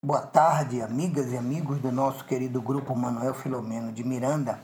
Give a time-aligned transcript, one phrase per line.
[0.00, 4.60] Boa tarde, amigas e amigos do nosso querido grupo Manuel Filomeno de Miranda.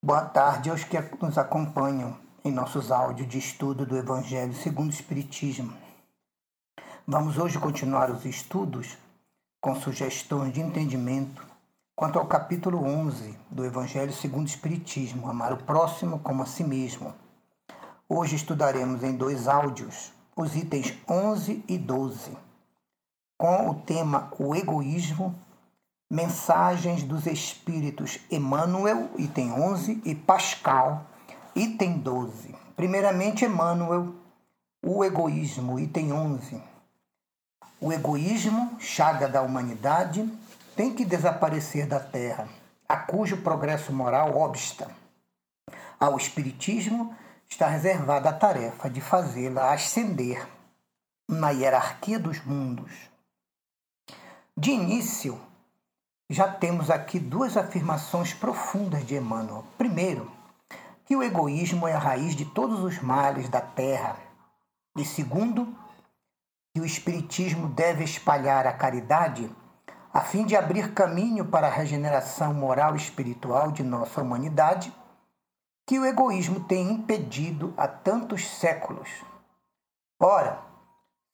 [0.00, 4.94] Boa tarde aos que nos acompanham em nossos áudios de estudo do Evangelho segundo o
[4.94, 5.76] Espiritismo.
[7.04, 8.96] Vamos hoje continuar os estudos
[9.60, 11.44] com sugestões de entendimento
[11.96, 16.62] quanto ao capítulo 11 do Evangelho segundo o Espiritismo, amar o próximo como a si
[16.62, 17.12] mesmo.
[18.08, 22.51] Hoje estudaremos em dois áudios os itens 11 e 12
[23.42, 25.34] com o tema O Egoísmo,
[26.08, 31.04] Mensagens dos Espíritos Emmanuel, item 11, e Pascal,
[31.52, 32.54] item 12.
[32.76, 34.14] Primeiramente, Emmanuel,
[34.80, 36.62] o egoísmo, item 11.
[37.80, 40.24] O egoísmo, chaga da humanidade,
[40.76, 42.48] tem que desaparecer da Terra,
[42.88, 44.88] a cujo progresso moral obsta.
[45.98, 47.12] Ao Espiritismo
[47.48, 50.46] está reservada a tarefa de fazê-la ascender
[51.28, 53.10] na hierarquia dos mundos
[54.56, 55.40] de início,
[56.28, 59.64] já temos aqui duas afirmações profundas de Emmanuel.
[59.78, 60.30] Primeiro,
[61.04, 64.16] que o egoísmo é a raiz de todos os males da terra.
[64.96, 65.74] E segundo,
[66.74, 69.50] que o Espiritismo deve espalhar a caridade
[70.12, 74.94] a fim de abrir caminho para a regeneração moral e espiritual de nossa humanidade,
[75.86, 79.08] que o egoísmo tem impedido há tantos séculos.
[80.20, 80.71] Ora,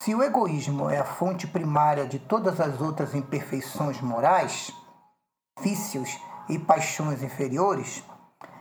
[0.00, 4.72] se o egoísmo é a fonte primária de todas as outras imperfeições morais,
[5.60, 6.18] vícios
[6.48, 8.02] e paixões inferiores,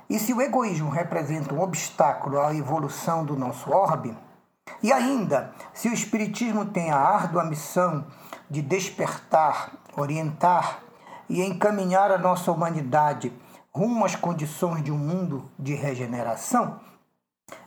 [0.09, 4.17] e se o egoísmo representa um obstáculo à evolução do nosso orbe,
[4.81, 8.05] e ainda, se o Espiritismo tem a árdua missão
[8.49, 10.79] de despertar, orientar
[11.29, 13.31] e encaminhar a nossa humanidade
[13.71, 16.79] rumo às condições de um mundo de regeneração,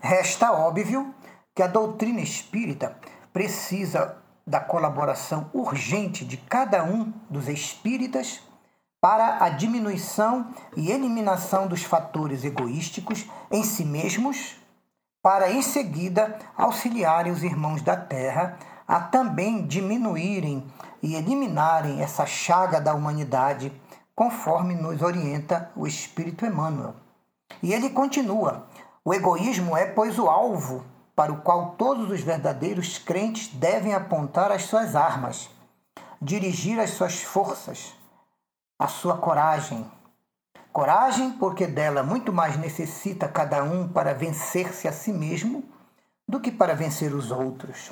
[0.01, 1.15] resta óbvio
[1.55, 2.97] que a doutrina espírita
[3.33, 8.41] precisa da colaboração urgente de cada um dos espíritas
[9.01, 14.57] para a diminuição e eliminação dos fatores egoísticos em si mesmos,
[15.23, 20.67] para em seguida auxiliarem os irmãos da terra a também diminuírem
[21.01, 23.73] e eliminarem essa chaga da humanidade,
[24.17, 26.95] conforme nos orienta o Espírito Emmanuel.
[27.63, 28.67] E ele continua:
[29.05, 34.51] o egoísmo é, pois, o alvo para o qual todos os verdadeiros crentes devem apontar
[34.51, 35.51] as suas armas,
[36.21, 37.95] dirigir as suas forças,
[38.79, 39.91] a sua coragem.
[40.73, 45.65] Coragem, porque dela muito mais necessita cada um para vencer-se a si mesmo
[46.29, 47.91] do que para vencer os outros.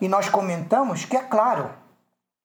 [0.00, 1.70] E nós comentamos que é claro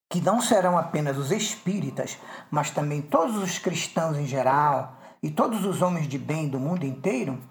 [0.10, 2.18] que não serão apenas os espíritas,
[2.50, 6.86] mas também todos os cristãos em geral e todos os homens de bem do mundo
[6.86, 7.42] inteiro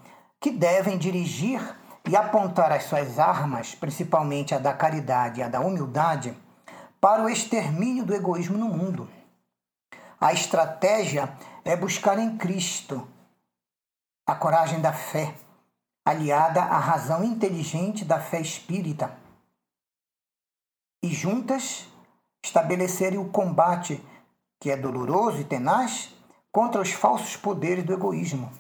[0.41, 1.61] que devem dirigir
[2.09, 6.37] e apontar as suas armas, principalmente a da caridade e a da humildade,
[7.01, 9.09] para o extermínio do egoísmo no mundo.
[10.21, 11.33] A estratégia
[11.65, 13.07] é buscar em Cristo
[14.27, 15.35] a coragem da fé,
[16.05, 19.17] aliada à razão inteligente da fé espírita,
[21.03, 21.89] e juntas
[22.45, 24.05] estabelecerem o combate,
[24.61, 26.15] que é doloroso e tenaz,
[26.53, 28.53] contra os falsos poderes do egoísmo,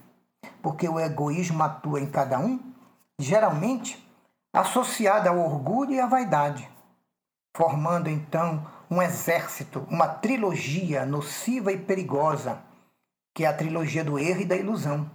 [0.62, 2.69] porque o egoísmo atua em cada um
[3.20, 4.04] geralmente
[4.52, 6.68] associada ao orgulho e à vaidade,
[7.56, 12.60] formando então um exército, uma trilogia nociva e perigosa,
[13.34, 15.08] que é a trilogia do erro e da ilusão,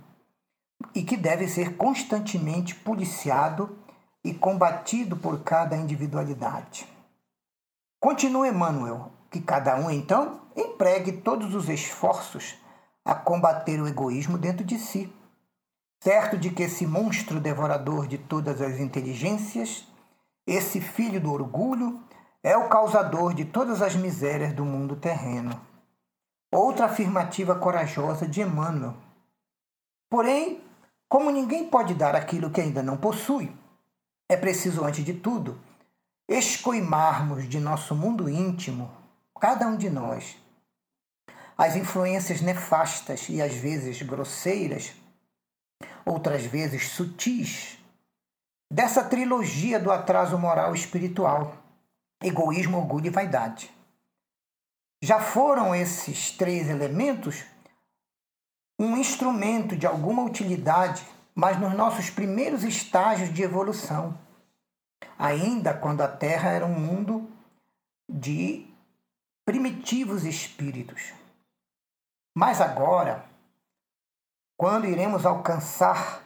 [0.94, 3.78] e que deve ser constantemente policiado
[4.24, 6.88] e combatido por cada individualidade.
[8.00, 12.56] Continua Emmanuel, que cada um então empregue todos os esforços
[13.04, 15.12] a combater o egoísmo dentro de si
[16.06, 19.88] certo de que esse monstro devorador de todas as inteligências,
[20.46, 22.00] esse filho do orgulho,
[22.44, 25.60] é o causador de todas as misérias do mundo terreno.
[26.54, 28.94] Outra afirmativa corajosa de Emmanuel.
[30.08, 30.62] Porém,
[31.10, 33.52] como ninguém pode dar aquilo que ainda não possui,
[34.30, 35.60] é preciso, antes de tudo,
[36.30, 38.92] escoimarmos de nosso mundo íntimo,
[39.42, 40.38] cada um de nós,
[41.58, 44.94] as influências nefastas e às vezes grosseiras
[46.06, 47.78] outras vezes sutis,
[48.72, 51.58] dessa trilogia do atraso moral e espiritual:
[52.24, 53.72] egoísmo, orgulho e vaidade.
[55.04, 57.44] Já foram esses três elementos
[58.78, 64.18] um instrumento de alguma utilidade, mas nos nossos primeiros estágios de evolução,
[65.18, 67.30] ainda quando a Terra era um mundo
[68.10, 68.68] de
[69.46, 71.14] primitivos espíritos.
[72.36, 73.26] Mas agora,
[74.58, 76.24] quando iremos alcançar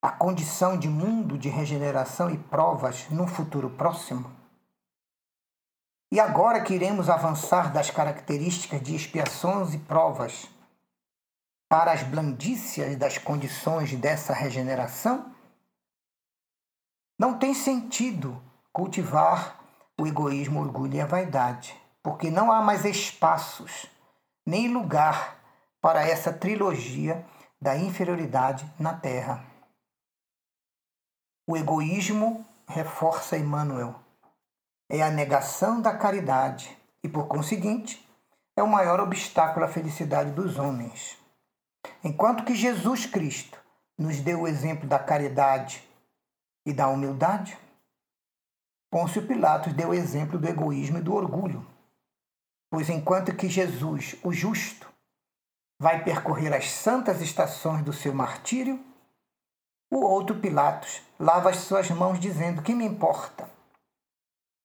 [0.00, 4.30] a condição de mundo de regeneração e provas num futuro próximo?
[6.12, 10.48] E agora que iremos avançar das características de expiações e provas
[11.68, 15.34] para as blandícias das condições dessa regeneração,
[17.18, 18.40] não tem sentido
[18.72, 19.58] cultivar
[19.98, 23.86] o egoísmo, o orgulho e a vaidade, porque não há mais espaços
[24.46, 25.43] nem lugar
[25.84, 27.26] para essa trilogia
[27.60, 29.44] da inferioridade na Terra.
[31.46, 33.94] O egoísmo, reforça Emmanuel,
[34.90, 38.02] é a negação da caridade e, por conseguinte,
[38.56, 41.18] é o maior obstáculo à felicidade dos homens.
[42.02, 43.60] Enquanto que Jesus Cristo
[43.98, 45.86] nos deu o exemplo da caridade
[46.64, 47.58] e da humildade,
[48.90, 51.66] Pôncio Pilatos deu o exemplo do egoísmo e do orgulho.
[52.70, 54.93] Pois enquanto que Jesus, o justo,
[55.78, 58.82] vai percorrer as santas estações do seu martírio,
[59.90, 63.48] o outro Pilatos lava as suas mãos dizendo: Que me importa?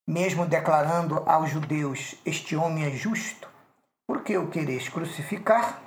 [0.07, 3.47] Mesmo declarando aos judeus: Este homem é justo,
[4.07, 5.81] porque o quereis crucificar,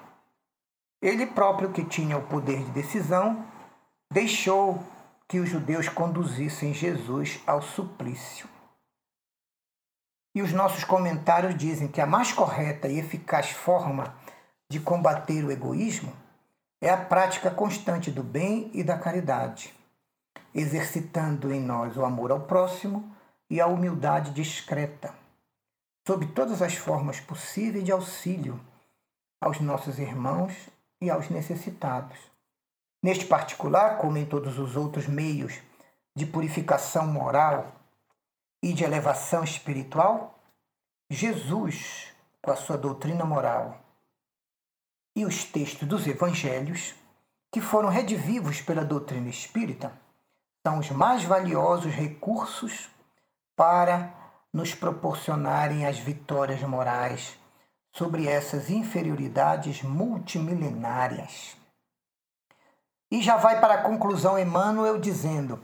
[1.02, 3.44] ele próprio, que tinha o poder de decisão,
[4.12, 4.80] deixou
[5.26, 8.48] que os judeus conduzissem Jesus ao suplício.
[10.34, 14.14] E os nossos comentários dizem que a mais correta e eficaz forma
[14.72, 16.16] de combater o egoísmo
[16.80, 19.72] é a prática constante do bem e da caridade,
[20.54, 23.14] exercitando em nós o amor ao próximo
[23.50, 25.14] e a humildade discreta,
[26.08, 28.58] sob todas as formas possíveis de auxílio
[29.42, 30.54] aos nossos irmãos
[31.02, 32.18] e aos necessitados.
[33.02, 35.60] Neste particular, como em todos os outros meios
[36.16, 37.72] de purificação moral
[38.62, 40.38] e de elevação espiritual,
[41.10, 42.08] Jesus,
[42.40, 43.82] com a sua doutrina moral
[45.14, 46.94] e os textos dos evangelhos,
[47.52, 49.92] que foram redivivos pela doutrina espírita,
[50.66, 52.88] são os mais valiosos recursos
[53.56, 54.12] para
[54.52, 57.38] nos proporcionarem as vitórias morais
[57.94, 61.56] sobre essas inferioridades multimilenárias.
[63.10, 65.60] E já vai para a conclusão Emmanuel dizendo: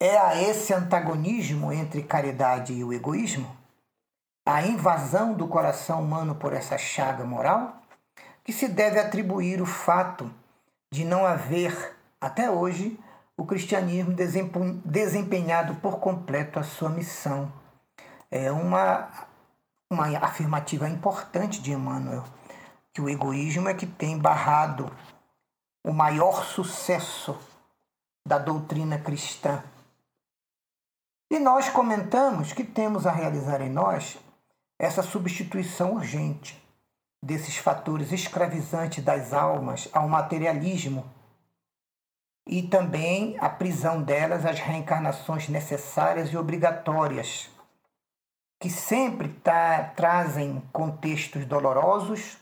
[0.00, 3.56] é a esse antagonismo entre caridade e o egoísmo,
[4.46, 7.76] a invasão do coração humano por essa chaga moral,
[8.44, 10.30] que se deve atribuir o fato
[10.92, 12.98] de não haver, até hoje,
[13.36, 14.14] o cristianismo
[14.84, 17.52] desempenhado por completo a sua missão.
[18.30, 19.08] É uma,
[19.90, 22.24] uma afirmativa importante de Emmanuel,
[22.92, 24.90] que o egoísmo é que tem barrado
[25.84, 27.38] o maior sucesso
[28.26, 29.62] da doutrina cristã.
[31.30, 34.18] E nós comentamos que temos a realizar em nós
[34.78, 36.60] essa substituição urgente
[37.22, 41.04] desses fatores escravizantes das almas ao materialismo
[42.46, 47.50] e também a prisão delas às reencarnações necessárias e obrigatórias,
[48.60, 52.38] que sempre tá, trazem contextos dolorosos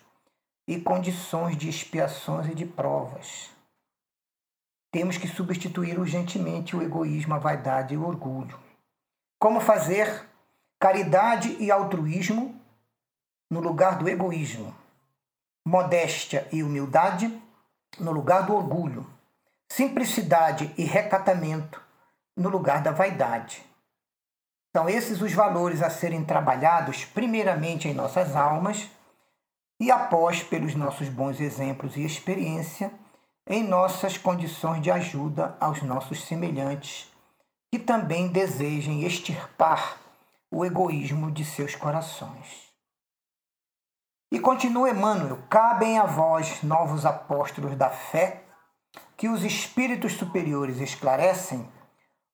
[0.66, 3.50] e condições de expiações e de provas.
[4.90, 8.58] Temos que substituir urgentemente o egoísmo, a vaidade e o orgulho.
[9.38, 10.26] Como fazer
[10.80, 12.57] caridade e altruísmo
[13.50, 14.74] no lugar do egoísmo,
[15.66, 17.42] modéstia e humildade
[17.98, 19.06] no lugar do orgulho,
[19.70, 21.82] simplicidade e recatamento
[22.36, 23.64] no lugar da vaidade.
[24.76, 28.88] São esses os valores a serem trabalhados primeiramente em nossas almas
[29.80, 32.92] e após pelos nossos bons exemplos e experiência
[33.46, 37.10] em nossas condições de ajuda aos nossos semelhantes
[37.70, 39.98] que também desejem extirpar
[40.50, 42.67] o egoísmo de seus corações.
[44.30, 48.44] E continua Emmanuel: cabem a vós, novos apóstolos da fé,
[49.16, 51.66] que os espíritos superiores esclarecem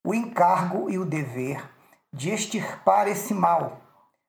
[0.04, 1.64] o encargo e o dever
[2.12, 3.80] de extirpar esse mal,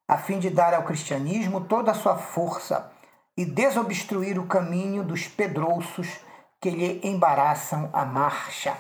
[0.08, 2.92] a fim de dar ao cristianismo toda a sua força
[3.38, 6.20] e desobstruir o caminho dos pedrouços
[6.62, 8.78] que lhe embaraçam a marcha.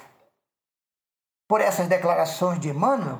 [1.47, 3.19] Por essas declarações de Emmanuel,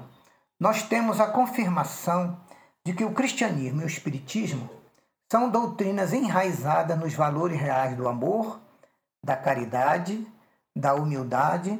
[0.59, 2.39] nós temos a confirmação
[2.83, 4.69] de que o cristianismo e o espiritismo
[5.31, 8.59] são doutrinas enraizadas nos valores reais do amor,
[9.23, 10.25] da caridade,
[10.75, 11.79] da humildade,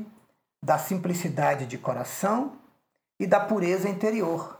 [0.64, 2.58] da simplicidade de coração
[3.20, 4.60] e da pureza interior,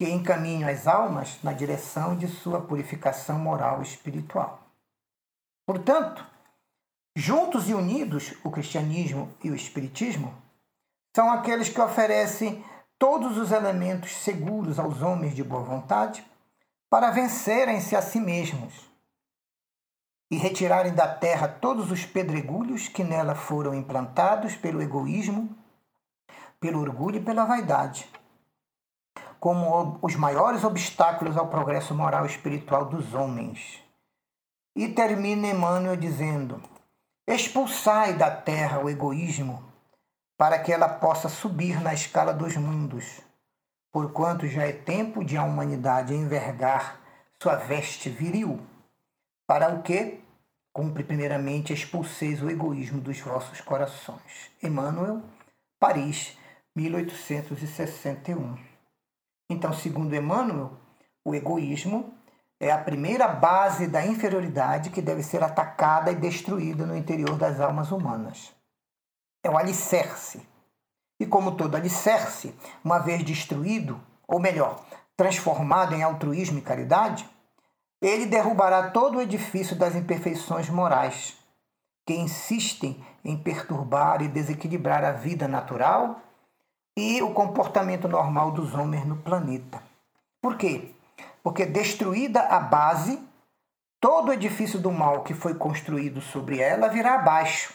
[0.00, 4.66] que encaminham as almas na direção de sua purificação moral e espiritual.
[5.66, 6.26] Portanto,
[7.14, 10.34] juntos e unidos, o cristianismo e o espiritismo
[11.14, 12.64] são aqueles que oferecem
[12.98, 16.24] todos os elementos seguros aos homens de boa vontade
[16.92, 18.74] para vencerem-se a si mesmos
[20.30, 25.56] e retirarem da terra todos os pedregulhos que nela foram implantados pelo egoísmo,
[26.60, 28.06] pelo orgulho e pela vaidade
[29.40, 33.82] como os maiores obstáculos ao progresso moral e espiritual dos homens.
[34.76, 36.62] E termina Emmanuel dizendo:
[37.26, 39.64] Expulsai da terra o egoísmo,
[40.36, 43.22] para que ela possa subir na escala dos mundos,
[43.92, 47.00] porquanto já é tempo de a humanidade envergar
[47.40, 48.60] sua veste viril,
[49.46, 50.20] para o que
[50.72, 54.50] cumpre primeiramente expulseis o egoísmo dos vossos corações.
[54.62, 55.22] Emmanuel,
[55.78, 56.38] Paris,
[56.74, 58.56] 1861.
[59.50, 60.72] Então, segundo Emmanuel,
[61.24, 62.14] o egoísmo
[62.58, 67.60] é a primeira base da inferioridade que deve ser atacada e destruída no interior das
[67.60, 68.54] almas humanas.
[69.44, 70.40] É o alicerce.
[71.22, 74.84] E como todo alicerce, uma vez destruído, ou melhor,
[75.16, 77.28] transformado em altruísmo e caridade,
[78.00, 81.36] ele derrubará todo o edifício das imperfeições morais
[82.04, 86.20] que insistem em perturbar e desequilibrar a vida natural
[86.96, 89.80] e o comportamento normal dos homens no planeta.
[90.40, 90.92] Por quê?
[91.42, 93.20] porque destruída a base,
[94.00, 97.74] todo o edifício do mal que foi construído sobre ela virá abaixo.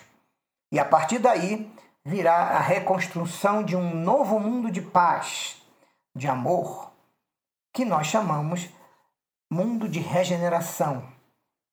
[0.71, 1.69] E a partir daí
[2.07, 5.61] virá a reconstrução de um novo mundo de paz,
[6.15, 6.93] de amor,
[7.73, 8.69] que nós chamamos
[9.51, 11.05] mundo de regeneração,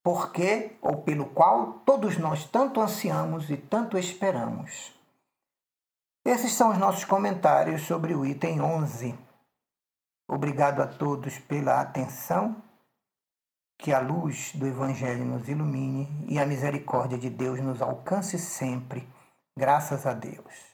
[0.03, 4.93] porque ou pelo qual todos nós tanto ansiamos e tanto esperamos.
[6.25, 9.17] Esses são os nossos comentários sobre o item 11.
[10.29, 12.61] Obrigado a todos pela atenção.
[13.79, 19.14] Que a luz do Evangelho nos ilumine e a misericórdia de Deus nos alcance sempre.
[19.57, 20.73] Graças a Deus.